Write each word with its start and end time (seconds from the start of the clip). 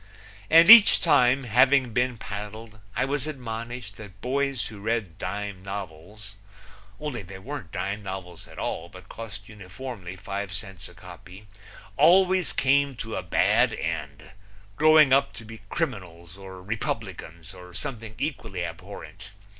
And 0.49 0.67
each 0.67 0.99
time, 0.99 1.43
having 1.43 1.93
been 1.93 2.17
paddled, 2.17 2.79
I 2.95 3.05
was 3.05 3.27
admonished 3.27 3.97
that 3.97 4.19
boys 4.19 4.65
who 4.69 4.79
read 4.79 5.19
dime 5.19 5.61
novels 5.61 6.33
only 6.99 7.21
they 7.21 7.37
weren't 7.37 7.71
dime 7.71 8.01
novels 8.01 8.47
at 8.47 8.57
all 8.57 8.89
but 8.89 9.09
cost 9.09 9.47
uniformly 9.47 10.15
five 10.15 10.51
cents 10.53 10.89
a 10.89 10.95
copy 10.95 11.45
always 11.97 12.51
came 12.51 12.95
to 12.95 13.15
a 13.15 13.21
bad 13.21 13.75
end, 13.75 14.31
growing 14.75 15.13
up 15.13 15.33
to 15.33 15.45
be 15.45 15.61
criminals 15.69 16.35
or 16.35 16.63
Republicans 16.63 17.53
or 17.53 17.71
something 17.71 18.15
equally 18.17 18.65
abhorrent. 18.65 19.29